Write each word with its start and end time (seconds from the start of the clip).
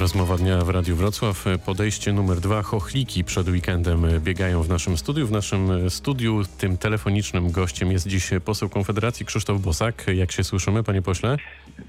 Rozmowa 0.00 0.36
dnia 0.36 0.58
w 0.58 0.68
Radiu 0.68 0.96
Wrocław. 0.96 1.44
Podejście 1.66 2.12
numer 2.12 2.40
dwa. 2.40 2.62
Chochliki 2.62 3.24
przed 3.24 3.48
weekendem 3.48 4.06
biegają 4.20 4.62
w 4.62 4.68
naszym 4.68 4.96
studiu. 4.96 5.26
W 5.26 5.30
naszym 5.30 5.90
studiu 5.90 6.42
tym 6.58 6.78
telefonicznym 6.78 7.50
gościem 7.50 7.92
jest 7.92 8.06
dziś 8.06 8.30
poseł 8.44 8.68
Konfederacji 8.68 9.26
Krzysztof 9.26 9.60
Bosak. 9.60 10.06
Jak 10.14 10.32
się 10.32 10.44
słyszymy, 10.44 10.82
panie 10.82 11.02
pośle? 11.02 11.36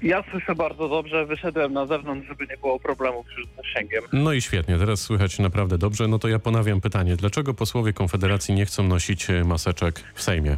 Ja 0.02 0.24
słyszę 0.30 0.54
bardzo 0.54 0.88
dobrze. 0.88 1.26
Wyszedłem 1.26 1.72
na 1.72 1.86
zewnątrz, 1.86 2.28
żeby 2.28 2.46
nie 2.46 2.56
było 2.56 2.80
problemów 2.80 3.26
z 3.26 3.56
zasięgiem. 3.56 4.02
No 4.12 4.32
i 4.32 4.42
świetnie. 4.42 4.78
Teraz 4.78 5.00
słychać 5.00 5.38
naprawdę 5.38 5.78
dobrze. 5.78 6.08
No 6.08 6.18
to 6.18 6.28
ja 6.28 6.38
ponawiam 6.38 6.80
pytanie. 6.80 7.16
Dlaczego 7.16 7.54
posłowie 7.54 7.92
Konfederacji 7.92 8.54
nie 8.54 8.66
chcą 8.66 8.82
nosić 8.82 9.26
maseczek 9.44 10.04
w 10.14 10.22
Sejmie? 10.22 10.56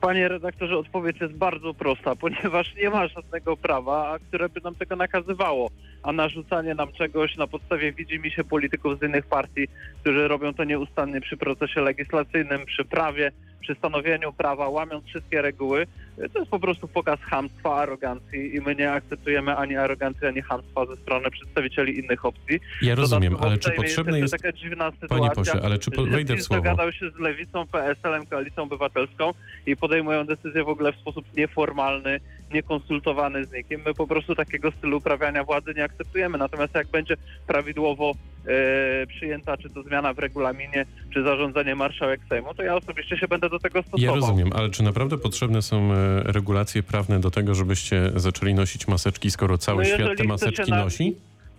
Panie 0.00 0.28
redaktorze, 0.28 0.78
odpowiedź 0.78 1.20
jest 1.20 1.34
bardzo 1.34 1.74
prosta, 1.74 2.16
ponieważ 2.16 2.74
nie 2.74 2.90
ma 2.90 3.08
żadnego 3.08 3.56
prawa, 3.56 4.18
które 4.28 4.48
by 4.48 4.60
nam 4.60 4.74
tego 4.74 4.96
nakazywało, 4.96 5.70
a 6.06 6.12
narzucanie 6.12 6.74
nam 6.74 6.92
czegoś 6.92 7.36
na 7.36 7.46
podstawie 7.46 7.92
widzi 7.92 8.18
mi 8.18 8.30
się 8.30 8.44
polityków 8.44 8.98
z 8.98 9.02
innych 9.02 9.26
partii, 9.26 9.68
którzy 10.00 10.28
robią 10.28 10.54
to 10.54 10.64
nieustannie 10.64 11.20
przy 11.20 11.36
procesie 11.36 11.80
legislacyjnym, 11.80 12.66
przy 12.66 12.84
prawie, 12.84 13.32
przy 13.60 13.74
stanowieniu 13.74 14.32
prawa, 14.32 14.68
łamiąc 14.68 15.04
wszystkie 15.04 15.42
reguły, 15.42 15.86
to 16.32 16.38
jest 16.38 16.50
po 16.50 16.60
prostu 16.60 16.88
pokaz 16.88 17.20
hamstwa, 17.20 17.76
arogancji 17.76 18.56
i 18.56 18.60
my 18.60 18.74
nie 18.74 18.92
akceptujemy 18.92 19.56
ani 19.56 19.76
arogancji, 19.76 20.26
ani 20.26 20.42
hamstwa 20.42 20.86
ze 20.86 20.96
strony 20.96 21.30
przedstawicieli 21.30 21.98
innych 21.98 22.24
opcji. 22.24 22.60
Ja 22.82 22.94
rozumiem, 22.94 23.36
ale 23.40 23.58
czy 23.58 23.70
potrzebne 23.70 24.18
jest... 24.18 24.36
taka 24.36 24.52
dziwna 24.52 24.90
sytuacja, 24.90 25.16
Panie 25.16 25.30
pośle, 25.30 25.60
ale 25.64 25.78
czy 25.78 25.90
po... 25.90 26.04
wejdę 26.04 26.36
w 26.36 26.42
słowo? 26.42 26.62
dogadał 26.62 26.92
się 26.92 27.10
z 27.10 27.18
Lewicą, 27.18 27.66
PSL-em, 27.66 28.26
Koalicją 28.26 28.62
Obywatelską 28.62 29.30
i 29.66 29.76
podejmują 29.76 30.26
decyzje 30.26 30.64
w 30.64 30.68
ogóle 30.68 30.92
w 30.92 30.96
sposób 30.96 31.24
nieformalny, 31.36 32.20
niekonsultowany 32.52 33.44
z 33.44 33.52
nikim. 33.52 33.82
My 33.86 33.94
po 33.94 34.06
prostu 34.06 34.34
takiego 34.34 34.70
stylu 34.70 34.96
uprawiania 34.96 35.44
władzy 35.44 35.74
nie 35.76 35.84
akceptujemy. 35.84 35.95
Natomiast 36.38 36.74
jak 36.74 36.86
będzie 36.88 37.16
prawidłowo 37.46 38.12
e, 38.46 39.06
przyjęta, 39.06 39.56
czy 39.56 39.70
to 39.70 39.82
zmiana 39.82 40.14
w 40.14 40.18
regulaminie, 40.18 40.86
czy 41.14 41.22
zarządzenie 41.22 41.74
marszałek 41.74 42.20
Sejmu, 42.28 42.54
to 42.54 42.62
ja 42.62 42.76
osobiście 42.76 43.18
się 43.18 43.28
będę 43.28 43.50
do 43.50 43.58
tego 43.58 43.82
stosował. 43.82 44.06
Ja 44.06 44.20
rozumiem, 44.20 44.50
ale 44.52 44.70
czy 44.70 44.82
naprawdę 44.82 45.18
potrzebne 45.18 45.62
są 45.62 45.92
e, 45.92 46.22
regulacje 46.22 46.82
prawne 46.82 47.20
do 47.20 47.30
tego, 47.30 47.54
żebyście 47.54 48.12
zaczęli 48.16 48.54
nosić 48.54 48.88
maseczki, 48.88 49.30
skoro 49.30 49.58
cały 49.58 49.84
No 49.84 49.96
świat 49.96 50.18
te 50.18 50.24
maseczki 50.24 50.70
na- 50.70 50.84
nosi? 50.84 51.16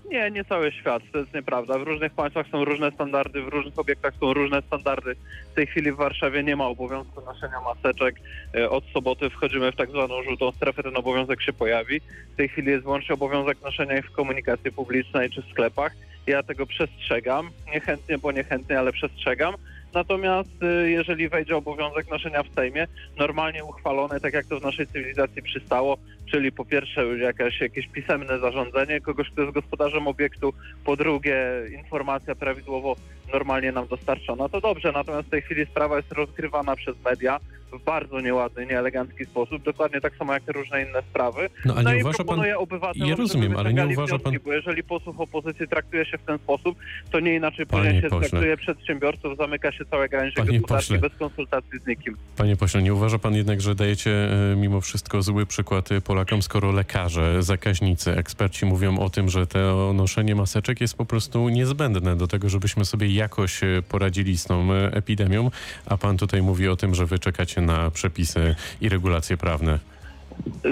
Nie, 0.08 0.32
nie 0.32 0.46
cały 0.46 0.72
świat, 0.72 1.04
to 1.12 1.20
jest 1.20 1.34
nieprawda. 1.34 1.80
W 1.80 1.84
różnych 1.84 2.14
państwach 2.14 2.48
są 2.48 2.66
różne 2.66 2.92
standardy, 2.92 3.42
w 3.42 3.48
różnych 3.48 3.80
obiektach 3.80 4.14
są 4.20 4.34
różne 4.34 4.62
standardy. 4.62 5.16
W 5.52 5.56
tej 5.56 5.68
chwili 5.68 5.92
w 5.92 5.96
Warszawie 5.96 6.44
nie 6.44 6.56
ma 6.56 6.68
obowiązku 6.68 7.22
noszenia 7.22 7.62
maseczek. 7.62 8.16
E, 8.56 8.70
Od 8.70 8.84
soboty 8.86 9.30
wchodzimy 9.30 9.72
w 9.72 9.76
tak 9.76 9.90
zwaną 9.90 10.24
żółtą 10.24 10.52
strefę, 10.52 10.84
ten 10.84 10.98
obowiązek 10.98 11.42
się 11.42 11.54
pojawi. 11.54 12.00
W 12.34 12.36
tej 12.38 12.50
chwili 12.50 12.72
jest 12.72 12.84
wyłącznie 12.84 13.16
obowiązek 13.16 13.62
noszenia 13.62 13.98
ich 13.98 14.06
w 14.06 14.12
komunikacji 14.12 14.72
publicznej 14.72 15.30
czy 15.30 15.42
w 15.42 15.50
sklepach. 15.52 15.92
Ja 16.28 16.44
tego 16.44 16.66
przestrzegam, 16.66 17.50
niechętnie, 17.74 18.18
bo 18.18 18.32
niechętnie, 18.32 18.80
ale 18.80 18.92
przestrzegam. 18.92 19.54
Natomiast 19.98 20.64
y, 20.64 20.90
jeżeli 20.90 21.30
wejdzie 21.30 21.56
obowiązek 21.56 22.12
noszenia 22.12 22.44
w 22.44 22.54
Sejmie, 22.56 22.88
normalnie 23.18 23.64
uchwalony, 23.64 24.20
tak 24.20 24.34
jak 24.34 24.46
to 24.46 24.60
w 24.60 24.64
naszej 24.64 24.88
cywilizacji 24.88 25.42
przystało, 25.42 25.98
czyli 26.32 26.52
po 26.52 26.66
pierwsze 26.66 27.18
jakaś, 27.18 27.62
jakieś 27.62 27.88
pisemne 27.88 28.40
zarządzenie 28.40 29.02
kogoś, 29.02 29.30
kto 29.30 29.42
jest 29.42 29.54
gospodarzem 29.54 30.08
obiektu, 30.08 30.54
po 30.86 30.96
drugie 30.96 31.38
informacja 31.72 32.36
prawidłowo 32.36 32.96
normalnie 33.34 33.72
nam 33.72 33.88
dostarczona, 33.88 34.50
to 34.50 34.62
dobrze. 34.62 34.92
Natomiast 34.92 35.28
w 35.28 35.32
tej 35.32 35.42
chwili 35.42 35.66
sprawa 35.66 35.98
jest 35.98 36.12
rozgrywana 36.12 36.76
przez 36.76 36.96
media 37.06 37.40
w 37.74 37.84
bardzo 37.84 38.20
nieładny, 38.22 38.66
nieelegancki 38.66 39.26
sposób, 39.26 39.64
dokładnie 39.64 40.02
tak 40.02 40.16
samo 40.16 40.34
jak 40.34 40.44
te 40.44 40.52
różne 40.52 40.82
inne 40.84 41.02
sprawy. 41.10 41.50
No 41.66 41.74
a 41.78 41.82
No 41.84 41.92
nie 41.92 41.98
i 41.98 42.02
uważa 42.02 42.18
pan... 42.18 42.26
proponuję 42.26 42.58
obywatelom, 42.58 43.10
Ja 43.10 43.16
rozumiem, 43.16 43.58
ale 43.58 43.74
nie 43.74 43.88
uważa 43.88 44.20
pan- 44.20 44.32
wnioski, 44.32 44.46
Bo 44.50 44.54
jeżeli 44.54 44.84
posłów 44.84 45.20
opozycji 45.20 45.68
traktuje 45.68 46.06
się 46.06 46.18
w 46.18 46.22
ten 46.22 46.38
sposób, 46.38 46.78
to 47.12 47.20
nie 47.20 47.36
inaczej 47.36 47.66
powinien 47.66 48.02
się 48.02 48.10
pośle. 48.10 48.30
traktuje 48.30 48.58
przedsiębiorców, 48.58 49.38
zamyka 49.38 49.72
się 49.72 49.86
całe 49.86 50.10
gałęzie 50.10 50.36
gospodarki 50.36 50.68
pośle. 50.68 50.98
bez 51.00 51.16
konsultacji 51.16 51.80
z 51.84 51.88
nikim. 51.88 52.18
Panie 52.38 52.56
pośle, 52.58 52.82
nie 52.82 52.94
uważa 52.94 53.20
pan 53.20 53.36
jednak, 53.36 53.62
że 53.62 53.76
dajecie 53.76 54.12
e, 54.12 54.56
mimo 54.56 54.82
wszystko 54.82 55.22
zły 55.22 55.46
przykład 55.46 55.92
e, 55.92 56.02
Polakom, 56.02 56.42
skoro 56.42 56.72
lekarze, 56.72 57.44
zakaźnicy, 57.44 58.12
eksperci 58.18 58.66
mówią 58.66 59.00
o 59.00 59.10
tym, 59.10 59.30
że 59.30 59.48
to 59.48 59.94
noszenie 59.94 60.36
maseczek 60.36 60.82
jest 60.82 60.98
po 60.98 61.06
prostu 61.06 61.50
niezbędne 61.50 62.16
do 62.16 62.28
tego, 62.28 62.50
żebyśmy 62.50 62.86
sobie 62.86 63.08
jakoś 63.18 63.64
e, 63.64 63.68
poradzili 63.90 64.38
z 64.38 64.44
tą 64.44 64.74
e, 64.74 64.94
epidemią, 64.94 65.52
a 65.86 65.98
pan 65.98 66.18
tutaj 66.18 66.42
mówi 66.42 66.68
o 66.68 66.76
tym, 66.76 66.96
że 66.96 67.06
wy 67.06 67.20
czekacie 67.20 67.62
na 67.62 67.92
przepisy 67.92 68.56
i 68.82 68.90
regulacje 68.90 69.38
prawne. 69.38 69.80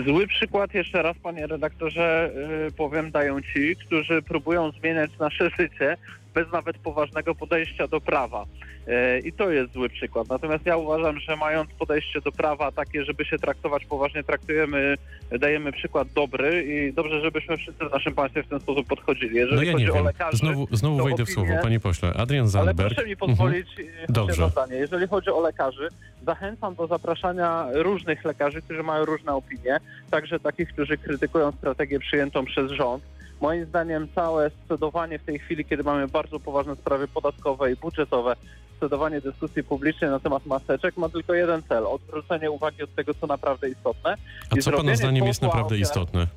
Zły 0.06 0.28
przykład 0.28 0.74
jeszcze 0.74 1.02
raz, 1.02 1.18
panie 1.24 1.48
redaktorze, 1.48 2.32
yy, 2.66 2.72
powiem, 2.72 3.12
dają 3.12 3.42
ci, 3.42 3.76
którzy 3.76 4.22
próbują 4.22 4.72
zmieniać 4.72 5.12
nasze 5.20 5.50
życie 5.50 5.98
bez 6.36 6.52
nawet 6.52 6.78
poważnego 6.78 7.36
podejścia 7.36 7.88
do 7.88 8.02
prawa. 8.02 8.46
Yy, 8.88 9.20
I 9.20 9.34
to 9.34 9.52
jest 9.52 9.74
zły 9.74 9.90
przykład. 9.90 10.30
Natomiast 10.30 10.66
ja 10.66 10.78
uważam, 10.78 11.20
że 11.20 11.36
mając 11.36 11.70
podejście 11.72 12.22
do 12.22 12.32
prawa 12.32 12.72
takie, 12.72 13.06
żeby 13.06 13.26
się 13.26 13.38
traktować 13.38 13.86
poważnie, 13.86 14.24
traktujemy, 14.24 14.96
dajemy 15.40 15.72
przykład 15.72 16.08
dobry 16.16 16.64
i 16.64 16.94
dobrze, 16.94 17.22
żebyśmy 17.22 17.58
wszyscy 17.58 17.86
w 17.86 17.92
naszym 17.92 18.14
państwie 18.14 18.44
w 18.44 18.48
ten 18.48 18.60
sposób 18.60 18.88
podchodzili. 18.88 19.36
Jeżeli 19.36 19.56
No 19.56 19.64
ja 19.64 19.72
chodzi 19.72 19.86
nie 19.86 19.92
o 19.92 19.96
wiem. 19.96 20.06
lekarzy, 20.06 20.38
Znowu, 20.38 20.68
znowu 20.72 21.04
wejdę 21.04 21.26
w 21.26 21.30
słowo, 21.30 21.54
panie 21.62 21.80
pośle. 21.80 22.14
Adrian 22.14 22.42
ale 22.44 22.50
Zandberg. 22.50 22.94
proszę 22.94 23.10
mi 23.10 23.18
pozwolić 23.18 23.68
mhm. 23.80 24.06
Dobrze. 24.10 24.32
jedno 24.32 24.50
zdanie. 24.50 24.76
Jeżeli 24.76 25.08
chodzi 25.08 25.30
o 25.30 25.42
lekarzy, 25.42 25.88
zachęcam 26.26 26.76
do 26.76 26.88
zapraszania 26.88 27.68
różnych 27.74 28.26
lekarzy, 28.26 28.62
którzy 28.62 28.84
mają 28.84 29.06
różne 29.06 29.34
opinie, 29.34 29.78
także 30.12 30.40
takich, 30.40 30.70
którzy 30.70 30.98
krytykują 30.98 31.52
strategię 31.52 32.00
przyjętą 32.00 32.46
przez 32.46 32.72
rząd. 32.72 33.04
Moim 33.42 33.66
zdaniem 33.66 34.08
całe 34.16 34.52
scedowanie 34.66 35.20
w 35.20 35.24
tej 35.24 35.40
chwili, 35.40 35.66
kiedy 35.66 35.84
mamy 35.84 36.08
bardzo 36.08 36.40
poważne 36.40 36.76
sprawy 36.76 37.08
podatkowe 37.08 37.72
i 37.72 37.76
budżetowe, 37.76 38.36
scedowanie 38.78 39.22
dyskusji 39.22 39.64
publicznej 39.64 40.10
na 40.10 40.20
temat 40.20 40.46
maseczek 40.46 40.98
ma 40.98 41.10
tylko 41.10 41.34
jeden 41.34 41.64
cel, 41.64 41.88
odwrócenie 41.88 42.52
uwagi 42.52 42.84
od 42.84 42.96
tego, 42.96 43.14
co 43.14 43.28
naprawdę 43.28 43.70
istotne. 43.70 44.16
A 44.50 44.62
co 44.62 44.72
pana 44.72 44.96
zdaniem 44.96 45.26
jest 45.26 45.42
naprawdę 45.42 45.78
istotne? 45.78 46.28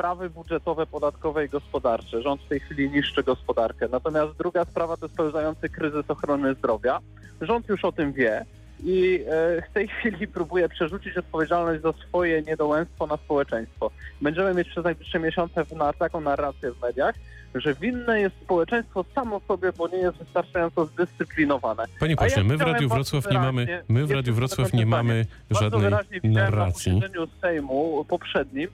sprawy 0.00 0.30
budżetowe, 0.30 0.86
podatkowe 0.86 1.44
i 1.44 1.48
gospodarcze. 1.48 2.22
Rząd 2.22 2.42
w 2.42 2.48
tej 2.48 2.60
chwili 2.60 2.90
niszczy 2.90 3.22
gospodarkę. 3.22 3.88
Natomiast 3.92 4.32
druga 4.38 4.64
sprawa 4.64 4.96
to 4.96 5.06
jest 5.06 5.16
pełzający 5.16 5.68
kryzys 5.68 6.10
ochrony 6.10 6.54
zdrowia. 6.54 6.98
Rząd 7.40 7.68
już 7.68 7.84
o 7.84 7.92
tym 7.92 8.12
wie 8.12 8.44
i 8.84 9.24
e, 9.26 9.62
w 9.62 9.74
tej 9.74 9.88
chwili 9.88 10.28
próbuje 10.28 10.68
przerzucić 10.68 11.16
odpowiedzialność 11.16 11.82
za 11.82 11.92
swoje 11.92 12.42
niedołęstwo 12.42 13.06
na 13.06 13.16
społeczeństwo. 13.16 13.90
Będziemy 14.20 14.54
mieć 14.54 14.68
przez 14.68 14.84
najbliższe 14.84 15.18
miesiące 15.18 15.64
na 15.76 15.92
taką 15.92 16.20
narrację 16.20 16.72
w 16.72 16.82
mediach, 16.82 17.14
że 17.54 17.74
winne 17.74 18.20
jest 18.20 18.36
społeczeństwo 18.44 19.04
samo 19.14 19.40
sobie, 19.48 19.72
bo 19.72 19.88
nie 19.88 19.98
jest 19.98 20.18
wystarczająco 20.18 20.86
zdyscyplinowane. 20.86 21.84
Panie 22.00 22.14
A 22.18 22.24
ja 22.24 22.28
pośle, 22.28 22.44
my 22.44 22.56
w 22.56 22.60
Radiu 22.60 22.88
Wrocław 22.88 23.30
nie 23.30 23.38
mamy, 23.38 23.82
my 23.88 24.06
w 24.06 24.10
Radiu 24.10 24.34
Wrocław 24.34 24.72
nie 24.72 24.86
mamy 24.86 25.26
żadnej 25.50 25.70
widziałem 25.80 26.32
na 26.32 26.40
narracji. 26.40 26.92
posiedzeniu 26.92 27.28
Sejmu 27.40 28.04
poprzednim, 28.08 28.68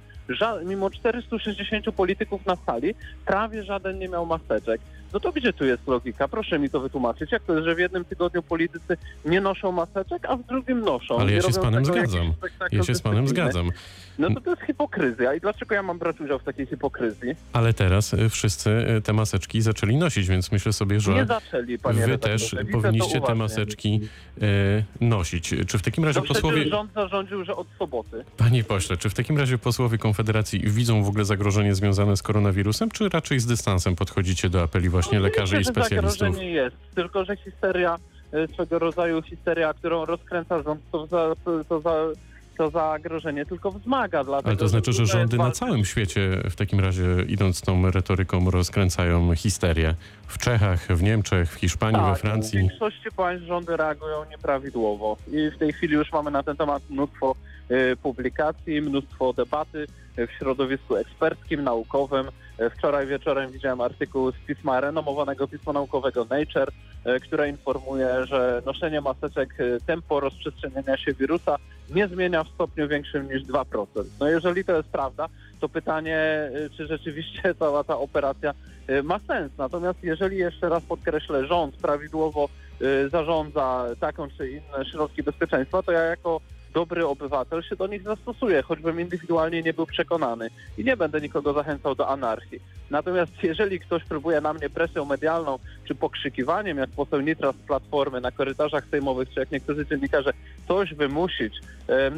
mimo 0.64 0.90
460 0.90 1.94
polityków 1.96 2.46
na 2.46 2.56
sali, 2.56 2.94
prawie 3.26 3.64
żaden 3.64 3.98
nie 3.98 4.08
miał 4.08 4.26
maseczek. 4.26 4.80
No 5.12 5.20
to 5.20 5.32
gdzie 5.32 5.52
tu 5.52 5.64
jest 5.64 5.86
logika? 5.88 6.28
Proszę 6.28 6.58
mi 6.58 6.70
to 6.70 6.80
wytłumaczyć. 6.80 7.32
Jak 7.32 7.42
to 7.42 7.52
jest, 7.54 7.64
że 7.64 7.74
w 7.74 7.78
jednym 7.78 8.04
tygodniu 8.04 8.42
politycy 8.42 8.96
nie 9.24 9.40
noszą 9.40 9.72
maseczek, 9.72 10.26
a 10.28 10.36
w 10.36 10.46
drugim 10.46 10.80
noszą? 10.80 11.18
Ale 11.18 11.30
ja 11.32 11.36
Nie 11.36 11.42
się 11.42 11.52
z 11.52 11.58
panem 11.58 11.84
zgadzam. 11.84 12.32
spektakl 12.38 12.76
Ja 12.76 12.82
się 12.82 12.94
z 12.94 13.02
panem 13.02 13.28
zgadzam. 13.28 13.70
No 14.18 14.30
to 14.34 14.40
to 14.40 14.50
jest 14.50 14.62
hipokryzja. 14.62 15.34
I 15.34 15.40
dlaczego 15.40 15.74
ja 15.74 15.82
mam 15.82 15.98
brać 15.98 16.20
udział 16.20 16.38
w 16.38 16.42
takiej 16.44 16.66
hipokryzji? 16.66 17.34
Ale 17.52 17.72
teraz 17.74 18.14
y, 18.14 18.28
wszyscy 18.28 18.70
y, 18.70 19.02
te 19.02 19.12
maseczki 19.12 19.62
zaczęli 19.62 19.96
nosić, 19.96 20.28
więc 20.28 20.52
myślę 20.52 20.72
sobie, 20.72 20.94
Nie 20.94 21.00
że 21.00 21.26
zaczęli, 21.26 21.78
panie 21.78 22.06
wy 22.06 22.18
też 22.18 22.56
powinniście 22.72 23.20
te 23.20 23.34
maseczki 23.34 24.00
y, 24.42 24.84
nosić. 25.00 25.54
Czy 25.66 25.78
w 25.78 25.82
takim 25.82 26.04
razie 26.04 26.20
No 26.20 26.26
posłowie... 26.26 26.68
rząd 26.68 26.92
zarządził, 26.92 27.44
że 27.44 27.56
od 27.56 27.66
soboty. 27.78 28.24
Panie 28.36 28.64
pośle, 28.64 28.96
czy 28.96 29.10
w 29.10 29.14
takim 29.14 29.38
razie 29.38 29.58
posłowie 29.58 29.98
Konfederacji 29.98 30.60
widzą 30.64 31.02
w 31.02 31.08
ogóle 31.08 31.24
zagrożenie 31.24 31.74
związane 31.74 32.16
z 32.16 32.22
koronawirusem, 32.22 32.90
czy 32.90 33.08
raczej 33.08 33.40
z 33.40 33.46
dystansem 33.46 33.96
podchodzicie 33.96 34.50
do 34.50 34.62
apeli 34.62 34.88
właśnie 34.96 35.20
lekarzy 35.20 35.60
i 35.60 35.64
specjalistów? 35.64 36.18
zagrożenie 36.18 36.50
jest, 36.50 36.76
tylko 36.94 37.24
że 37.24 37.36
histeria, 37.36 37.96
e, 38.32 38.48
swego 38.48 38.78
rodzaju 38.78 39.22
histeria, 39.22 39.74
którą 39.74 40.04
rozkręca 40.04 40.62
rząd, 40.62 40.80
to 40.92 41.06
za, 41.06 41.34
to 41.68 41.80
za, 41.80 41.94
to 42.58 42.70
zagrożenie 42.70 43.46
tylko 43.46 43.70
wzmaga. 43.72 44.24
Dlatego, 44.24 44.48
Ale 44.48 44.56
to 44.56 44.68
znaczy, 44.68 44.92
że 44.92 45.06
rządy 45.06 45.36
na 45.36 45.50
całym 45.50 45.84
świecie 45.84 46.30
w 46.50 46.56
takim 46.56 46.80
razie 46.80 47.04
idąc 47.28 47.60
tą 47.60 47.90
retoryką 47.90 48.50
rozkręcają 48.50 49.34
histerię. 49.34 49.94
W 50.26 50.38
Czechach, 50.38 50.86
w 50.86 51.02
Niemczech, 51.02 51.52
w 51.52 51.54
Hiszpanii, 51.54 52.00
tak, 52.00 52.10
we 52.12 52.16
W 52.18 52.20
Francji. 52.20 52.58
większości 52.58 53.08
państw 53.16 53.46
rządy 53.46 53.76
reagują 53.76 54.24
nieprawidłowo 54.30 55.16
i 55.32 55.50
w 55.50 55.58
tej 55.58 55.72
chwili 55.72 55.94
już 55.94 56.12
mamy 56.12 56.30
na 56.30 56.42
ten 56.42 56.56
temat 56.56 56.82
mnóstwo 56.90 57.34
e, 57.68 57.96
publikacji, 57.96 58.82
mnóstwo 58.82 59.32
debaty 59.32 59.86
e, 60.16 60.26
w 60.26 60.30
środowisku 60.32 60.96
eksperckim, 60.96 61.64
naukowym. 61.64 62.26
E, 62.58 62.70
Wczoraj 62.70 63.06
wieczorem 63.06 63.50
widziałem 63.50 63.80
artykuł 63.80 64.32
z 64.32 64.34
pisma 64.46 64.80
renomowanego 64.80 65.48
pisma 65.48 65.72
naukowego 65.72 66.24
Nature, 66.24 66.72
e, 67.04 67.20
które 67.20 67.48
informuje, 67.48 68.26
że 68.26 68.62
noszenie 68.66 69.00
maseczek 69.00 69.54
e, 69.60 69.80
tempo 69.80 70.20
rozprzestrzeniania 70.20 70.96
się 70.96 71.12
wirusa 71.14 71.56
nie 71.94 72.08
zmienia 72.08 72.44
w 72.44 72.48
stopniu 72.48 72.88
większym 72.88 73.32
niż 73.32 73.42
2%. 73.42 73.86
No 74.20 74.28
jeżeli 74.28 74.64
to 74.64 74.76
jest 74.76 74.88
prawda, 74.88 75.28
to 75.60 75.68
pytanie, 75.68 76.50
czy 76.76 76.86
rzeczywiście 76.86 77.54
cała 77.58 77.84
ta 77.84 77.98
operacja 77.98 78.54
ma 79.02 79.18
sens. 79.18 79.52
Natomiast 79.58 79.98
jeżeli 80.02 80.36
jeszcze 80.36 80.68
raz 80.68 80.82
podkreślę, 80.82 81.46
rząd 81.46 81.76
prawidłowo 81.76 82.48
zarządza 83.12 83.86
taką 84.00 84.28
czy 84.30 84.50
inne 84.50 84.84
środki 84.92 85.22
bezpieczeństwa, 85.22 85.82
to 85.82 85.92
ja 85.92 86.00
jako 86.00 86.40
dobry 86.76 87.06
obywatel 87.06 87.62
się 87.62 87.76
do 87.76 87.86
nich 87.86 88.02
zastosuję, 88.02 88.62
choćbym 88.62 89.00
indywidualnie 89.00 89.62
nie 89.62 89.74
był 89.74 89.86
przekonany 89.86 90.50
i 90.78 90.84
nie 90.84 90.96
będę 90.96 91.20
nikogo 91.20 91.52
zachęcał 91.52 91.94
do 91.94 92.08
anarchii. 92.08 92.60
Natomiast 92.90 93.32
jeżeli 93.42 93.80
ktoś 93.80 94.04
próbuje 94.04 94.40
na 94.40 94.52
mnie 94.52 94.70
presją 94.70 95.04
medialną 95.04 95.58
czy 95.84 95.94
pokrzykiwaniem, 95.94 96.78
jak 96.78 96.90
poseł 96.90 97.20
Nitras 97.20 97.56
z 97.56 97.66
Platformy 97.66 98.20
na 98.20 98.30
korytarzach 98.30 98.84
sejmowych, 98.90 99.28
czy 99.34 99.40
jak 99.40 99.50
niektórzy 99.50 99.86
dziennikarze, 99.86 100.32
coś 100.68 100.94
wymusić, 100.94 101.54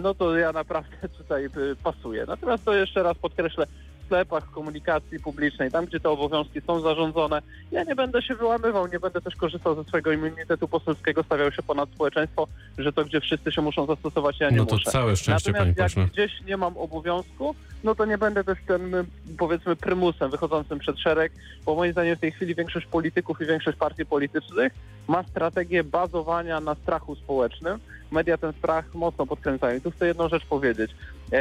no 0.02 0.14
to 0.14 0.36
ja 0.36 0.52
naprawdę 0.52 1.08
tutaj 1.18 1.44
y, 1.44 1.50
pasuję. 1.84 2.24
Natomiast 2.28 2.64
to 2.64 2.74
jeszcze 2.74 3.02
raz 3.02 3.18
podkreślę, 3.18 3.66
sklepach 4.08 4.50
komunikacji 4.50 5.20
publicznej, 5.20 5.70
tam 5.70 5.84
gdzie 5.86 6.00
te 6.00 6.10
obowiązki 6.10 6.60
są 6.60 6.80
zarządzone, 6.80 7.42
ja 7.72 7.84
nie 7.84 7.94
będę 7.94 8.22
się 8.22 8.34
wyłamywał, 8.34 8.86
nie 8.86 9.00
będę 9.00 9.20
też 9.20 9.36
korzystał 9.36 9.74
ze 9.74 9.84
swojego 9.84 10.12
immunitetu 10.12 10.68
poselskiego, 10.68 11.22
stawiał 11.22 11.52
się 11.52 11.62
ponad 11.62 11.88
społeczeństwo, 11.94 12.48
że 12.78 12.92
to 12.92 13.04
gdzie 13.04 13.20
wszyscy 13.20 13.52
się 13.52 13.62
muszą 13.62 13.86
zastosować, 13.86 14.40
ja 14.40 14.50
nie 14.50 14.56
No 14.56 14.66
to 14.66 14.74
muszę. 14.74 14.90
całe 14.90 15.16
szczęście, 15.16 15.52
panie 15.52 15.64
Natomiast 15.70 15.94
pośle. 15.94 16.02
jak 16.02 16.12
gdzieś 16.12 16.46
nie 16.46 16.56
mam 16.56 16.76
obowiązku, 16.76 17.54
no 17.84 17.94
to 17.94 18.04
nie 18.04 18.18
będę 18.18 18.44
też 18.44 18.58
tym, 18.66 18.92
powiedzmy, 19.38 19.76
prymusem 19.76 20.30
wychodzącym 20.30 20.78
przed 20.78 20.98
szereg, 21.00 21.32
bo 21.64 21.74
moim 21.74 21.92
zdaniem 21.92 22.16
w 22.16 22.20
tej 22.20 22.32
chwili 22.32 22.54
większość 22.54 22.86
polityków 22.86 23.40
i 23.40 23.46
większość 23.46 23.78
partii 23.78 24.06
politycznych 24.06 24.72
ma 25.08 25.22
strategię 25.22 25.84
bazowania 25.84 26.60
na 26.60 26.74
strachu 26.74 27.14
społecznym. 27.16 27.78
Media 28.10 28.38
ten 28.38 28.52
strach 28.52 28.94
mocno 28.94 29.26
podkręcają. 29.26 29.78
I 29.78 29.80
tu 29.80 29.90
chcę 29.90 30.06
jedną 30.06 30.28
rzecz 30.28 30.46
powiedzieć. 30.46 30.90
E, 31.32 31.36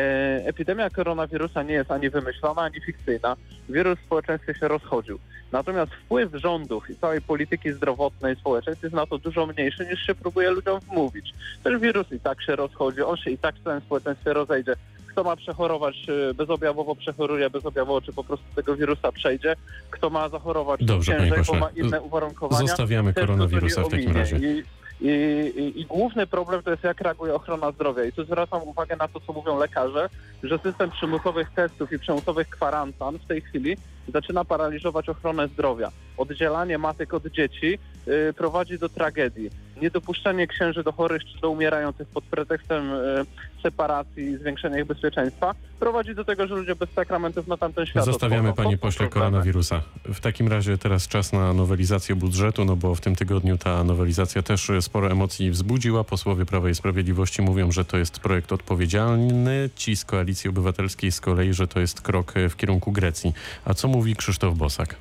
epidemia 0.46 0.90
koronawirusa 0.90 1.64
nie 1.64 1.74
jest 1.74 1.92
ani 1.92 2.10
wymyślona, 2.10 2.62
ani 2.62 2.82
fikcyjna. 2.82 3.36
Wirus 3.70 4.00
w 4.00 4.06
społeczeństwie 4.06 4.54
się 4.54 4.68
rozchodził. 4.68 5.20
Natomiast 5.52 5.92
wpływ 5.92 6.32
rządów 6.34 6.90
i 6.90 6.96
całej 6.96 7.22
polityki 7.22 7.72
zdrowotnej 7.72 8.36
społeczeństw 8.36 8.84
jest 8.84 8.96
na 8.96 9.06
to 9.06 9.18
dużo 9.18 9.46
mniejszy 9.46 9.86
niż 9.86 10.00
się 10.06 10.16
próbuje 10.16 10.50
ludziom 10.50 10.80
wmówić. 10.80 11.34
Ten 11.64 11.80
wirus 11.80 12.12
i 12.12 12.20
tak 12.20 12.42
się 12.42 12.56
rozchodzi, 12.56 13.02
on 13.02 13.18
się 13.18 13.32
i 13.32 13.38
tak 13.38 13.56
w 13.56 13.64
całym 13.64 13.82
społeczeństwie 13.82 14.34
rozejdzie. 14.34 14.76
Kto 15.18 15.24
ma 15.24 15.36
przechorować 15.36 15.96
y, 16.30 16.34
bezobjawowo, 16.34 16.96
przechoruje 16.96 17.50
bezobjawowo, 17.50 18.02
czy 18.02 18.14
po 18.14 18.24
prostu 18.24 18.46
tego 18.56 18.76
wirusa 18.76 19.12
przejdzie. 19.12 19.56
Kto 19.92 20.10
ma 20.10 20.30
zachorować 20.30 20.84
Dobrze, 20.84 21.12
ciężej, 21.12 21.44
bo 21.48 21.54
ma 21.54 21.70
inne 21.76 22.02
uwarunkowania. 22.02 22.68
Zostawiamy 22.68 23.14
koronawirusa 23.14 23.84
w 23.84 23.90
takim 23.90 24.18
razie. 24.18 24.38
I, 24.38 24.64
i, 25.02 25.10
i, 25.56 25.82
I 25.82 25.86
główny 25.86 26.28
problem 26.28 26.64
to 26.64 26.72
jest 26.72 26.84
jak 26.84 27.02
reaguje 27.02 27.34
ochrona 27.34 27.72
zdrowia. 27.72 28.04
I 28.04 28.12
tu 28.12 28.24
zwracam 28.24 28.64
uwagę 28.64 28.96
na 28.96 29.08
to, 29.08 29.20
co 29.20 29.34
mówią 29.34 29.60
lekarze, 29.60 30.10
że 30.44 30.60
system 30.60 30.92
przymusowych 30.92 31.50
testów 31.50 31.92
i 31.92 32.00
przymusowych 32.00 32.50
kwarantan 32.50 33.20
w 33.20 33.26
tej 33.26 33.42
chwili 33.42 33.78
zaczyna 34.14 34.46
paraliżować 34.46 35.10
ochronę 35.10 35.48
zdrowia. 35.48 35.92
Oddzielanie 36.18 36.78
matek 36.78 37.14
od 37.14 37.28
dzieci 37.28 37.80
y, 38.08 38.34
prowadzi 38.34 38.80
do 38.80 38.90
tragedii. 38.90 39.50
Niedopuszczenie 39.82 40.48
księży 40.48 40.84
do 40.84 40.92
chorych 40.92 41.26
czy 41.26 41.42
do 41.42 41.50
umierających 41.50 42.08
pod 42.08 42.24
pretekstem 42.24 42.94
y, 42.94 43.26
separacji 43.64 44.24
i 44.24 44.38
zwiększenia 44.38 44.80
ich 44.80 44.86
bezpieczeństwa 44.86 45.56
prowadzi 45.80 46.16
do 46.16 46.26
tego, 46.26 46.48
że 46.48 46.56
ludzie 46.56 46.76
bez 46.76 46.90
sakramentów 46.90 47.48
na 47.48 47.58
tamten 47.58 47.86
świat 47.86 48.06
Zostawiamy, 48.06 48.54
panie 48.54 48.78
pośle, 48.78 49.08
koronawirusa. 49.08 49.82
W 50.06 50.20
takim 50.20 50.48
razie 50.48 50.78
teraz 50.78 51.08
czas 51.08 51.34
na 51.34 51.54
nowelizację 51.54 52.16
budżetu, 52.16 52.66
no 52.66 52.76
bo 52.76 52.96
w 52.96 53.02
tym 53.02 53.16
tygodniu 53.16 53.58
ta 53.58 53.84
nowelizacja 53.84 54.42
też 54.42 54.72
sporo 54.82 55.12
emocji 55.12 55.52
wzbudziła. 55.52 56.04
Posłowie 56.04 56.46
Prawa 56.46 56.70
i 56.70 56.76
Sprawiedliwości 56.76 57.42
mówią, 57.42 57.72
że 57.72 57.86
to 57.86 57.98
jest 57.98 58.20
projekt 58.20 58.52
odpowiedzialny. 58.52 59.70
Ci 59.76 59.96
z 59.96 60.06
Koalicji 60.06 60.50
Obywatelskiej 60.50 61.12
z 61.12 61.22
kolei, 61.22 61.54
że 61.54 61.68
to 61.68 61.80
jest 61.80 62.02
krok 62.02 62.34
w 62.50 62.56
kierunku 62.56 62.92
Grecji. 62.92 63.34
A 63.66 63.74
co 63.74 63.88
mówi 63.88 64.16
Krzysztof 64.16 64.56
Bosak? 64.56 64.96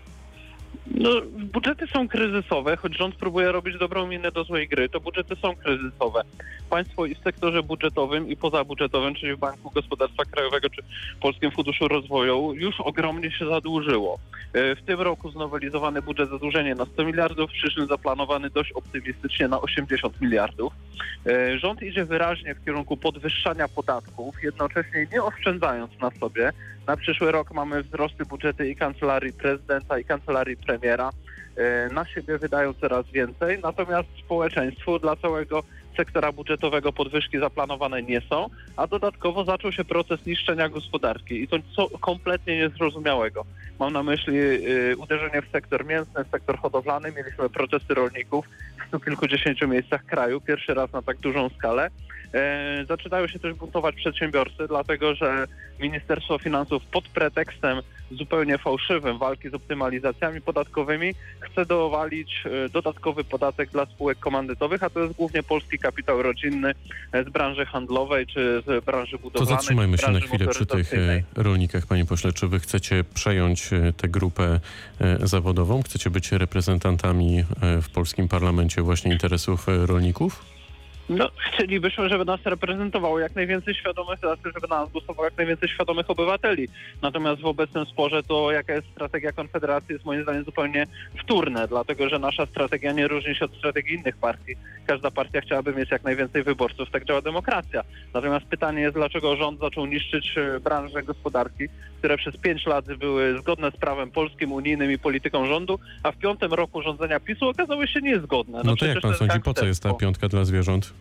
No, 0.95 1.11
budżety 1.53 1.87
są 1.87 2.09
kryzysowe, 2.09 2.77
choć 2.77 2.99
rząd 2.99 3.15
próbuje 3.15 3.53
robić 3.53 3.79
dobrą 3.79 4.07
minę 4.07 4.33
do 4.33 4.45
złej 4.45 4.69
gry, 4.69 4.89
to 4.89 5.01
budżety 5.01 5.37
są 5.37 5.57
kryzysowe. 5.57 6.23
Państwo 6.71 7.07
i 7.07 7.15
w 7.15 7.19
sektorze 7.19 7.63
budżetowym 7.63 8.29
i 8.29 8.37
pozabudżetowym, 8.37 9.15
czyli 9.15 9.35
w 9.35 9.39
Banku 9.39 9.71
Gospodarstwa 9.71 10.25
Krajowego 10.25 10.71
czy 10.71 10.83
Polskim 11.21 11.51
Funduszu 11.51 11.89
Rozwoju 11.89 12.53
już 12.55 12.81
ogromnie 12.81 13.31
się 13.31 13.47
zadłużyło. 13.47 14.19
E, 14.53 14.77
W 14.77 14.83
tym 14.83 15.01
roku 15.01 15.31
znowelizowany 15.31 16.03
budżet 16.03 16.31
zadłużenie 16.31 16.75
na 16.75 16.87
100 16.87 17.05
miliardów, 17.05 17.51
w 17.51 17.55
przyszłym 17.55 17.87
zaplanowany 17.87 18.51
dość 18.51 18.73
optymistycznie 18.73 19.49
na 19.49 19.61
80 19.61 20.21
miliardów. 20.21 20.73
E, 21.27 21.59
Rząd 21.59 21.83
idzie 21.83 22.05
wyraźnie 22.05 22.55
w 22.55 22.65
kierunku 22.65 22.97
podwyższania 22.97 23.69
podatków, 23.69 24.43
jednocześnie 24.43 25.07
nie 25.13 25.23
oszczędzając 25.23 26.01
na 26.01 26.11
sobie. 26.11 26.53
Na 26.87 26.97
przyszły 26.97 27.33
rok 27.33 27.55
mamy 27.55 27.83
wzrosty 27.83 28.25
budżety 28.25 28.69
i 28.69 28.77
kancelarii 28.77 29.33
prezydenta 29.33 29.99
i 29.99 30.05
kancelarii 30.05 30.57
premiera. 30.57 31.11
E, 31.57 31.89
Na 31.93 32.05
siebie 32.05 32.39
wydają 32.39 32.75
coraz 32.75 33.07
więcej, 33.07 33.59
natomiast 33.63 34.09
społeczeństwu 34.25 34.99
dla 34.99 35.17
całego 35.17 35.63
sektora 35.97 36.33
budżetowego 36.33 36.93
podwyżki 36.93 37.39
zaplanowane 37.39 38.03
nie 38.03 38.21
są, 38.21 38.47
a 38.77 38.87
dodatkowo 38.87 39.45
zaczął 39.45 39.73
się 39.73 39.85
proces 39.85 40.27
niszczenia 40.27 40.69
gospodarki 40.69 41.43
i 41.43 41.49
to 41.49 41.57
co 41.77 41.99
kompletnie 41.99 42.57
niezrozumiałego. 42.57 43.45
Mam 43.81 43.93
na 43.93 44.03
myśli 44.03 44.39
y, 44.39 44.97
uderzenie 44.99 45.43
w 45.43 45.51
sektor 45.53 45.87
mięsny, 45.87 46.25
w 46.25 46.31
sektor 46.31 46.59
hodowlany. 46.59 47.13
Mieliśmy 47.13 47.49
protesty 47.49 47.95
rolników 47.95 48.49
w 48.93 49.05
kilkudziesięciu 49.05 49.69
miejscach 49.69 50.05
kraju, 50.05 50.41
pierwszy 50.41 50.75
raz 50.75 50.93
na 50.93 51.03
tak 51.03 51.17
dużą 51.17 51.49
skalę. 51.49 51.91
E, 52.35 52.85
zaczynają 52.89 53.29
się 53.29 53.39
też 53.39 53.55
buntować 53.55 53.95
przedsiębiorcy, 53.95 54.69
dlatego 54.69 55.15
że 55.15 55.47
Ministerstwo 55.81 56.39
Finansów 56.39 56.83
pod 56.85 57.09
pretekstem 57.09 57.83
zupełnie 58.11 58.59
fałszywym 58.59 59.19
walki 59.19 59.51
z 59.51 59.55
optymalizacjami 59.55 60.41
podatkowymi 60.41 61.15
chce 61.41 61.67
dowalić 61.67 62.45
e, 62.45 62.69
dodatkowy 62.69 63.25
podatek 63.25 63.71
dla 63.71 63.87
spółek 63.87 64.19
komandytowych, 64.19 64.83
a 64.83 64.91
to 64.91 65.01
jest 65.01 65.15
głównie 65.15 65.43
polski 65.43 65.79
kapitał 65.79 66.23
rodzinny 66.23 66.73
z 67.27 67.31
branży 67.31 67.67
handlowej 67.67 68.27
czy 68.27 68.63
z 68.67 68.85
branży 68.85 69.13
To 69.13 69.19
budowlanej. 69.19 69.57
zatrzymajmy 69.57 69.97
czy 69.97 70.03
z 70.03 70.07
się 70.07 70.13
na 70.13 70.21
chwilę 70.21 70.47
przy 70.47 70.67
tych 70.67 70.95
e, 70.95 71.23
rolnikach, 71.37 71.87
panie 71.87 72.05
pośle. 72.05 72.33
Czy 72.33 72.49
wy 72.49 72.61
chcecie 72.61 73.05
przejąć 73.15 73.71
tę 73.97 74.09
grupę 74.09 74.61
zawodową? 75.23 75.83
Chcecie 75.83 76.11
być 76.11 76.33
reprezentantami 76.33 77.45
w 77.83 77.91
polskim 77.91 78.29
parlamencie 78.29 78.83
właśnie 78.83 79.13
interesów 79.13 79.67
rolników? 79.69 80.56
No, 81.09 81.31
chcielibyśmy, 81.53 82.09
żeby 82.09 82.25
nas 82.25 82.41
reprezentowało 82.45 83.19
jak 83.19 83.35
najwięcej 83.35 83.75
świadomych, 83.75 84.19
znaczy, 84.19 84.43
żeby 84.55 84.69
na 84.71 84.81
nas 84.81 84.91
głosowało 84.91 85.25
jak 85.25 85.37
najwięcej 85.37 85.69
świadomych 85.69 86.11
obywateli. 86.11 86.69
Natomiast 87.03 87.43
w 87.43 87.47
obecnym 87.47 87.87
sporze 87.87 88.23
to 88.23 88.53
jaka 88.53 88.73
jest 88.73 88.87
strategia 88.93 89.33
Konfederacji 89.33 89.93
jest 89.93 90.05
moim 90.05 90.23
zdaniem 90.23 90.45
zupełnie 90.45 90.87
wtórne, 91.19 91.69
dlatego 91.69 92.09
że 92.09 92.19
nasza 92.19 92.47
strategia 92.47 92.93
nie 92.93 93.09
różni 93.09 93.35
się 93.35 93.45
od 93.45 93.55
strategii 93.55 93.95
innych 93.95 94.17
partii. 94.17 94.57
Każda 94.87 95.11
partia 95.11 95.41
chciałaby 95.41 95.75
mieć 95.75 95.91
jak 95.91 96.05
najwięcej 96.05 96.43
wyborców, 96.43 96.91
tak 96.91 97.05
działa 97.05 97.23
demokracja. 97.23 97.83
Natomiast 98.15 98.47
pytanie 98.47 98.81
jest, 98.81 98.95
dlaczego 98.95 99.37
rząd 99.37 99.61
zaczął 99.61 99.87
niszczyć 99.87 100.39
e, 100.39 100.61
branże 100.61 101.03
gospodarki, 101.03 101.65
które 101.99 102.17
przez 102.17 102.37
pięć 102.37 102.67
lat 102.67 102.95
były 102.95 103.39
zgodne 103.39 103.71
z 103.71 103.77
prawem 103.77 104.11
polskim, 104.11 104.53
unijnym 104.53 104.93
i 104.93 104.99
polityką 104.99 105.47
rządu, 105.47 105.79
a 106.03 106.13
w 106.13 106.17
piątym 106.17 106.53
roku 106.53 106.83
rządzenia 106.83 107.21
PiSu 107.21 107.49
okazały 107.49 107.89
się 107.89 108.01
niezgodne. 108.01 108.61
No, 108.65 108.77
to 108.77 108.87
jak 108.87 109.01
pan 109.01 109.15
sądzi, 109.15 109.41
po 109.41 109.55
co 109.55 109.67
jest 109.67 109.83
ta 109.83 109.95
piątka 109.95 110.29
dla 110.29 110.45
zwierząt? 110.45 110.96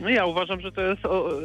No 0.00 0.08
ja 0.08 0.26
uważam, 0.26 0.60
że 0.60 0.72
to 0.72 0.80
jest 0.80 1.02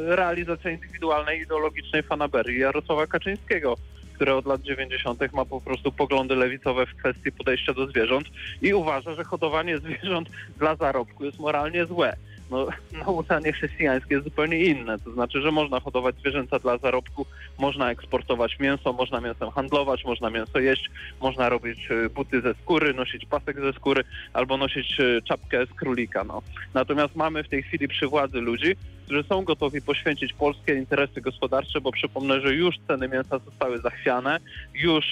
realizacja 0.08 0.72
indywidualnej, 0.72 1.42
ideologicznej 1.42 2.04
fanaberii 2.04 2.60
Jarosława 2.60 3.08
Kaczyńskiego, 3.08 3.76
który 4.16 4.34
od 4.34 4.46
lat 4.46 4.62
90. 4.62 5.34
ma 5.34 5.46
po 5.46 5.62
prostu 5.62 5.92
poglądy 5.92 6.36
lewicowe 6.36 6.86
w 6.86 6.96
kwestii 6.96 7.32
podejścia 7.32 7.74
do 7.74 7.88
zwierząt 7.88 8.28
i 8.62 8.74
uważa, 8.74 9.14
że 9.14 9.24
hodowanie 9.24 9.78
zwierząt 9.78 10.30
dla 10.58 10.76
zarobku 10.76 11.26
jest 11.26 11.40
moralnie 11.40 11.86
złe. 11.86 12.16
No, 12.52 12.68
nauczanie 13.06 13.54
chrześcijańskie 13.54 14.14
jest 14.16 14.24
zupełnie 14.24 14.66
inne, 14.66 15.00
to 15.00 15.12
znaczy, 15.12 15.42
że 15.42 15.52
można 15.52 15.80
hodować 15.80 16.16
zwierzęta 16.16 16.60
dla 16.60 16.78
zarobku, 16.78 17.26
można 17.60 17.92
eksportować 17.92 18.60
mięso, 18.60 18.94
można 18.94 19.22
mięsem 19.22 19.52
handlować, 19.52 20.06
można 20.06 20.30
mięso 20.30 20.60
jeść, 20.60 20.90
można 21.22 21.50
robić 21.50 21.92
e, 21.92 22.10
buty 22.10 22.42
ze 22.42 22.54
skóry, 22.54 22.94
nosić 22.94 23.26
pasek 23.26 23.62
ze 23.62 23.74
skóry 23.74 24.04
albo 24.34 24.58
nosić 24.58 25.00
e, 25.00 25.22
czapkę 25.22 25.66
z 25.66 25.74
królika. 25.74 26.24
No. 26.24 26.42
Natomiast 26.74 27.16
mamy 27.16 27.44
w 27.44 27.50
tej 27.50 27.64
chwili 27.64 27.88
przy 27.88 28.08
władzy 28.08 28.42
ludzi, 28.42 28.76
którzy 29.06 29.24
są 29.24 29.44
gotowi 29.44 29.82
poświęcić 29.82 30.34
polskie 30.34 30.76
interesy 30.76 31.22
gospodarcze, 31.22 31.82
bo 31.82 31.92
przypomnę, 31.92 32.42
że 32.42 32.54
już 32.54 32.76
ceny 32.88 33.08
mięsa 33.08 33.40
zostały 33.40 33.80
zachwiane, 33.80 34.40
już 34.74 35.06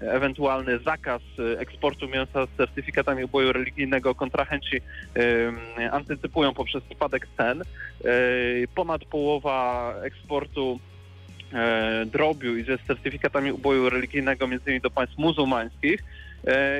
ewentualny 0.00 0.78
zakaz 0.78 1.22
e, 1.38 1.60
eksportu 1.60 2.08
mięsa 2.08 2.46
z 2.46 2.56
certyfikatami 2.56 3.24
uboju 3.24 3.52
religijnego 3.52 4.14
kontrahenci 4.14 4.80
antycypują 5.90 6.54
poprzez 6.54 6.82
spadek 6.94 7.28
cen. 7.36 7.62
E, 7.62 7.64
Ponad 8.74 9.04
połowa 9.04 9.94
eksportu 10.02 10.78
e, 11.52 12.06
drobiu 12.06 12.56
idzie 12.56 12.78
z 12.84 12.86
certyfikatami 12.86 13.52
uboju 13.52 13.90
religijnego 13.90 14.46
między 14.46 14.64
innymi 14.64 14.80
do 14.80 14.90
państw 14.90 15.18
muzułmańskich 15.18 16.04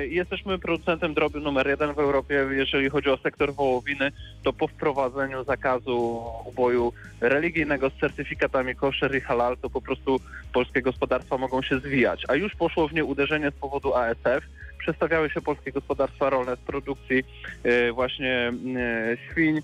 Jesteśmy 0.09 0.59
producentem 0.59 1.13
drobiu 1.13 1.39
numer 1.39 1.67
jeden 1.67 1.93
w 1.93 1.99
Europie, 1.99 2.47
jeżeli 2.51 2.89
chodzi 2.89 3.09
o 3.09 3.17
sektor 3.17 3.53
wołowiny, 3.53 4.11
to 4.43 4.53
po 4.53 4.67
wprowadzeniu 4.67 5.43
zakazu 5.43 6.23
uboju 6.45 6.93
religijnego 7.21 7.89
z 7.89 7.99
certyfikatami 7.99 8.75
kosher 8.75 9.15
i 9.15 9.21
halal, 9.21 9.57
to 9.57 9.69
po 9.69 9.81
prostu 9.81 10.19
polskie 10.53 10.81
gospodarstwa 10.81 11.37
mogą 11.37 11.61
się 11.61 11.79
zwijać. 11.79 12.23
A 12.27 12.35
już 12.35 12.55
poszło 12.55 12.87
w 12.87 12.93
nie 12.93 13.05
uderzenie 13.05 13.51
z 13.51 13.53
powodu 13.53 13.93
ASF. 13.93 14.43
Przestawiały 14.79 15.29
się 15.29 15.41
polskie 15.41 15.71
gospodarstwa 15.71 16.29
rolne 16.29 16.55
z 16.55 16.59
produkcji 16.59 17.23
e, 17.63 17.91
właśnie 17.91 18.51
e, 18.77 19.17
świń 19.31 19.57
e, 19.57 19.61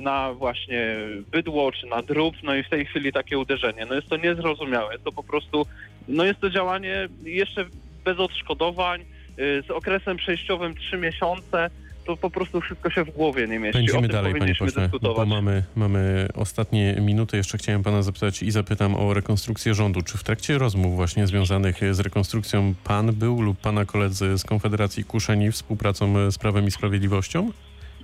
na 0.00 0.32
właśnie 0.32 0.96
bydło 1.30 1.72
czy 1.72 1.86
na 1.86 2.02
drób, 2.02 2.34
no 2.42 2.54
i 2.54 2.62
w 2.62 2.68
tej 2.68 2.86
chwili 2.86 3.12
takie 3.12 3.38
uderzenie. 3.38 3.86
No 3.86 3.94
jest 3.94 4.08
to 4.08 4.16
niezrozumiałe, 4.16 4.98
to 5.04 5.12
po 5.12 5.22
prostu, 5.22 5.66
no 6.08 6.24
jest 6.24 6.40
to 6.40 6.50
działanie 6.50 7.08
jeszcze 7.24 7.64
bez 8.08 8.18
odszkodowań, 8.18 9.00
y, 9.00 9.62
z 9.66 9.70
okresem 9.70 10.16
przejściowym 10.16 10.74
3 10.74 10.98
miesiące, 10.98 11.70
to 12.06 12.16
po 12.16 12.30
prostu 12.30 12.60
wszystko 12.60 12.90
się 12.90 13.04
w 13.04 13.10
głowie 13.10 13.48
nie 13.48 13.58
mieści. 13.58 13.86
tym 13.86 14.08
dalej, 14.08 14.34
panie 14.38 14.54
pośle, 14.54 14.90
bo 15.02 15.26
mamy, 15.26 15.62
mamy 15.76 16.28
ostatnie 16.34 16.96
minuty. 17.00 17.36
Jeszcze 17.36 17.58
chciałem 17.58 17.82
pana 17.82 18.02
zapytać 18.02 18.42
i 18.42 18.50
zapytam 18.50 18.94
o 18.94 19.14
rekonstrukcję 19.14 19.74
rządu. 19.74 20.02
Czy 20.02 20.18
w 20.18 20.24
trakcie 20.24 20.58
rozmów 20.58 20.96
właśnie 20.96 21.26
związanych 21.26 21.80
z 21.92 22.00
rekonstrukcją 22.00 22.74
pan 22.84 23.12
był 23.12 23.42
lub 23.42 23.60
pana 23.60 23.84
koledzy 23.84 24.38
z 24.38 24.44
Konfederacji 24.44 25.04
kuszeni 25.04 25.52
współpracą 25.52 26.30
z 26.30 26.38
Prawem 26.38 26.66
i 26.66 26.70
Sprawiedliwością? 26.70 27.52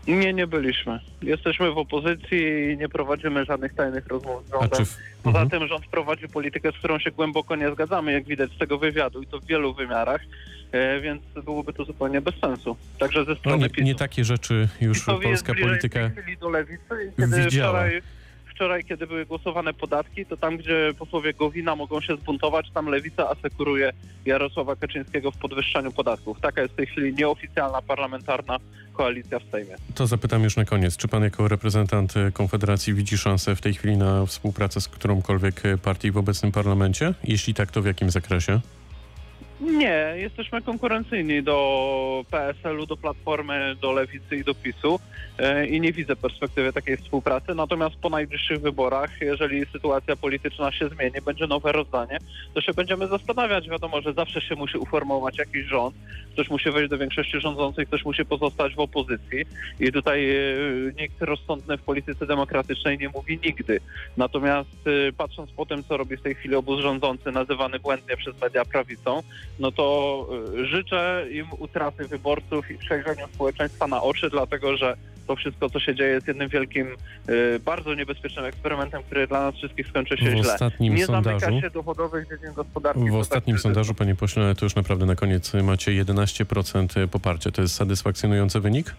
Nie, 0.09 0.33
nie 0.33 0.47
byliśmy. 0.47 1.01
Jesteśmy 1.23 1.71
w 1.73 1.79
opozycji 1.79 2.39
i 2.73 2.77
nie 2.79 2.89
prowadzimy 2.89 3.45
żadnych 3.45 3.75
tajnych 3.75 4.07
rozmów 4.07 4.47
z 4.47 4.51
rządem. 4.51 4.85
w... 4.87 4.97
Poza 5.23 5.41
Mhm. 5.43 5.61
tym 5.61 5.69
rząd 5.69 5.87
prowadzi 5.87 6.29
politykę, 6.29 6.73
z 6.73 6.75
którą 6.79 6.99
się 6.99 7.11
głęboko 7.11 7.57
nie 7.57 7.71
zgadzamy, 7.71 8.13
jak 8.13 8.25
widać 8.25 8.51
z 8.53 8.59
tego 8.59 8.79
wywiadu 8.79 9.23
i 9.23 9.27
to 9.27 9.39
w 9.41 9.45
wielu 9.47 9.75
wymiarach, 9.75 10.21
e, 10.73 11.01
więc 11.01 11.23
byłoby 11.45 11.73
to 11.73 11.85
zupełnie 11.85 12.21
bez 12.21 12.35
sensu. 12.41 12.77
Także 12.99 13.25
ze 13.25 13.31
No 13.31 13.37
strony 13.37 13.59
nie, 13.63 13.71
PiSu. 13.71 13.87
nie 13.87 13.95
takie 13.95 14.25
rzeczy 14.25 14.69
już 14.81 15.05
polska 15.05 15.55
polityka... 15.55 16.11
do 16.41 16.51
lewicy 16.51 17.13
kiedy 17.17 17.45
widziała. 17.45 17.73
wczoraj, 17.81 18.03
wczoraj, 18.55 18.85
kiedy 18.85 19.07
były 19.07 19.27
głosowane 19.27 19.75
podatki, 19.75 20.27
to 20.27 20.37
tam, 20.37 20.57
gdzie 20.57 20.93
posłowie 20.99 21.35
Gowina 21.35 21.77
mogą 21.77 22.01
się 22.01 22.17
zbuntować, 22.17 22.71
tam 22.75 22.87
lewica 22.87 23.31
asekuruje 23.31 23.93
Jarosława 24.27 24.77
Kaczyńskiego 24.77 25.31
w 25.31 25.37
podwyższaniu 25.37 25.93
podatków. 25.93 26.41
Taka 26.41 26.63
jest 26.63 26.75
w 26.75 26.77
tej 26.77 26.87
chwili 26.87 27.15
nieoficjalna 27.15 27.83
parlamentarna 27.83 28.59
koalicja 28.93 29.39
w 29.39 29.45
Sejmie. 29.51 29.75
To 29.95 30.07
zapytam 30.07 30.43
już 30.43 30.57
na 30.57 30.65
koniec. 30.65 30.97
Czy 30.97 31.09
pan 31.09 31.23
jako 31.23 31.49
reprezentant 31.49 32.17
e, 32.17 32.33
Konfederacji 32.33 32.95
widzi 32.95 33.19
szansę 33.19 33.57
w 33.57 33.61
tej 33.61 33.75
chwili 33.75 33.97
na 33.97 34.27
współpracę 34.27 34.81
z 34.81 34.89
którąkolwiek 34.89 35.67
e, 35.67 35.79
partii 35.79 36.11
w 36.11 36.17
obecnym 36.17 36.53
parlamencie? 36.53 37.15
Jeśli 37.25 37.55
tak, 37.55 37.71
to 37.71 37.83
w 37.83 37.87
jakim 37.87 38.11
zakresie? 38.11 38.61
Nie, 39.61 40.15
jesteśmy 40.17 40.63
konkurencyjni 40.63 41.43
do 41.43 42.25
PSL-u, 42.31 42.87
do 42.87 42.97
Platformy, 42.97 43.77
do 43.81 43.93
Lewicy 43.93 44.37
i 44.37 44.45
do 44.45 44.55
PiSu 44.55 45.01
e, 45.39 45.67
i 45.67 45.81
nie 45.81 45.93
widzę 45.93 46.17
perspektywy 46.17 46.73
takiej 46.73 46.97
współpracy. 46.97 47.55
Natomiast 47.55 47.97
po 47.97 48.11
najbliższych 48.11 48.61
wyborach, 48.61 49.11
jeżeli 49.21 49.67
sytuacja 49.67 50.17
polityczna 50.17 50.73
się 50.73 50.89
zmieni, 50.89 51.15
będzie 51.25 51.47
nowe 51.47 51.73
rozdanie, 51.73 52.19
to 52.55 52.61
się 52.61 52.73
będziemy 52.73 53.07
zastanawiać. 53.07 53.69
Wiadomo, 53.69 54.01
że 54.01 54.13
zawsze 54.13 54.41
się 54.41 54.55
musi 54.55 54.79
uformować 54.79 55.39
jakiś 55.39 55.67
rząd, 55.67 55.95
ktoś 56.33 56.51
musi 56.51 56.71
wejść 56.71 56.91
do 56.91 56.99
większości 56.99 57.41
rządzącej, 57.41 57.87
ktoś 57.87 58.05
musi 58.05 58.25
pozostać 58.25 58.75
w 58.75 58.81
opozycji 58.81 59.45
i 59.81 59.93
tutaj 59.93 60.31
e, 60.31 60.45
nikt 61.01 61.23
rozsądny 61.23 61.79
w 61.79 61.83
polityce 61.83 62.27
demokratycznej 62.27 62.99
nie 62.99 63.09
mówi 63.09 63.39
nigdy. 63.45 63.81
Natomiast 64.17 64.87
e, 64.87 65.13
patrząc 65.13 65.51
po 65.51 65.67
tym, 65.67 65.85
co 65.85 65.97
robi 65.97 66.17
w 66.17 66.23
tej 66.23 66.35
chwili 66.35 66.55
obóz 66.55 66.81
rządzący, 66.81 67.33
nazywany 67.33 67.79
błędnie 67.79 68.17
przez 68.17 68.41
media 68.41 68.65
prawicą, 68.65 69.23
no 69.59 69.73
to 69.73 70.27
y, 70.59 70.67
życzę 70.67 71.27
im 71.31 71.47
utraty 71.59 72.09
wyborców 72.09 72.71
i 72.71 72.79
przejrzenia 72.79 73.27
społeczeństwa 73.35 73.87
na 73.87 74.03
oczy, 74.03 74.31
dlatego 74.31 74.77
że 74.77 74.97
to 75.27 75.37
wszystko, 75.37 75.71
co 75.71 75.81
się 75.81 75.95
dzieje, 75.95 76.11
jest 76.11 76.29
jednym 76.29 76.49
wielkim, 76.49 76.87
y, 77.29 77.61
bardzo 77.65 77.95
niebezpiecznym 77.95 78.45
eksperymentem, 78.45 79.03
który 79.03 79.27
dla 79.27 79.41
nas 79.41 79.55
wszystkich 79.55 79.89
skończy 79.89 80.17
się 80.17 80.31
W 80.31 80.37
źle. 80.43 80.55
ostatnim 80.55 80.95
Nie 80.95 81.07
sondażu... 81.07 81.41
zamyka 81.41 81.61
się 81.61 81.71
dochodowych 81.71 82.29
dziedzin 82.29 82.55
gospodarki. 82.55 83.01
W 83.09 83.13
to 83.13 83.19
ostatnim 83.19 83.57
tak, 83.57 83.63
sondażu, 83.63 83.95
panie 83.95 84.15
pośle, 84.15 84.55
to 84.55 84.67
już 84.67 84.75
naprawdę 84.75 85.07
na 85.07 85.15
koniec 85.15 85.55
macie 85.55 86.05
11% 86.05 87.09
poparcia. 87.09 87.51
To 87.51 87.63
jest 87.63 87.75
satysfakcjonujący 87.75 88.61
wynik? 88.61 88.95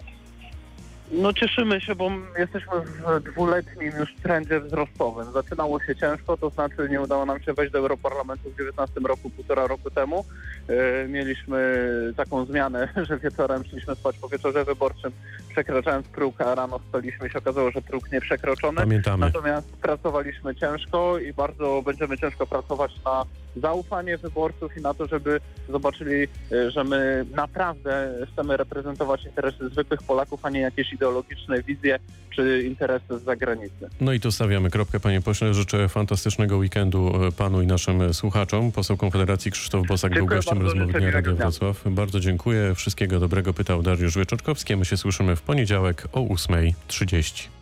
No 1.12 1.34
cieszymy 1.34 1.82
się, 1.82 1.96
bo 1.96 2.12
jesteśmy 2.38 2.72
w 2.82 3.24
dwuletnim 3.24 3.92
już 4.00 4.16
trendzie 4.24 4.60
wzrostowym. 4.60 5.32
Zaczynało 5.34 5.80
się 5.80 5.96
ciężko, 5.96 6.38
to 6.38 6.50
znaczy 6.50 6.88
nie 6.90 7.02
udało 7.02 7.26
nam 7.26 7.42
się 7.42 7.54
wejść 7.54 7.74
do 7.74 7.80
Europarlamentu 7.80 8.50
w 8.50 8.58
19 8.58 9.00
roku, 9.00 9.30
półtora 9.30 9.68
roku 9.68 9.92
temu. 9.92 10.26
E, 10.68 11.08
mieliśmy 11.08 11.88
taką 12.18 12.46
zmianę, 12.46 12.88
że 13.10 13.18
wieczorem 13.18 13.64
szliśmy 13.64 13.96
spać 13.96 14.18
po 14.18 14.30
wieczorze 14.30 14.66
wyborczym, 14.66 15.12
przekraczając 15.50 16.08
próg, 16.08 16.42
a 16.42 16.56
rano 16.56 16.80
wstaliśmy 16.80 17.28
i 17.28 17.32
się 17.32 17.40
okazało, 17.40 17.72
że 17.72 17.82
próg 17.82 18.12
nie 18.12 18.22
przekroczony. 18.22 18.78
Pamiętamy. 18.78 19.26
Natomiast 19.26 19.72
pracowaliśmy 19.78 20.56
ciężko 20.56 21.20
i 21.20 21.34
bardzo 21.34 21.82
będziemy 21.86 22.18
ciężko 22.18 22.48
pracować 22.48 22.92
na 23.06 23.26
zaufanie 23.56 24.18
wyborców 24.18 24.78
i 24.78 24.82
na 24.82 24.94
to, 24.94 25.08
żeby 25.08 25.40
zobaczyli, 25.70 26.28
e, 26.52 26.72
że 26.72 26.84
my 26.84 27.26
naprawdę 27.36 28.14
chcemy 28.34 28.58
reprezentować 28.58 29.26
interesy 29.26 29.70
zwykłych 29.70 30.04
Polaków, 30.04 30.40
a 30.44 30.50
nie 30.50 30.60
jakieś 30.60 30.94
ideologiczne 30.96 31.64
wizje 31.64 32.00
czy 32.36 32.64
interesy 32.64 33.20
z 33.20 33.24
zagranicy. 33.24 33.90
No 34.02 34.14
i 34.14 34.20
tu 34.20 34.32
stawiamy 34.32 34.70
kropkę, 34.70 35.00
panie 35.00 35.22
pośle. 35.22 35.54
Życzę 35.54 35.90
fantastycznego 35.90 36.58
weekendu 36.58 37.12
e, 37.28 37.32
panu 37.32 37.62
i 37.62 37.68
naszym 37.68 38.14
słuchaczom. 38.14 38.72
Poseł 38.72 38.98
Konfederacji 38.98 39.52
Krzysztof 39.52 39.88
Bosak 39.88 40.12
był 40.12 40.22
Dziękuję 40.22 40.38
gościem 40.38 40.60
bardzo, 40.60 40.74
rozmowy 40.74 41.00
Dnia 41.00 41.12
Radio. 41.12 41.36
Wrocław. 41.36 41.84
Bardzo 41.86 42.20
dziękuję. 42.20 42.76
Wszystkiego 42.76 43.20
dobrego 43.20 43.54
pytał 43.54 43.82
Dariusz 43.82 44.18
Wieczorkowski. 44.18 44.76
My 44.76 44.86
się 44.86 44.98
słyszymy 44.98 45.36
w 45.36 45.42
poniedziałek 45.42 46.08
o 46.12 46.22
8.30. 46.22 47.55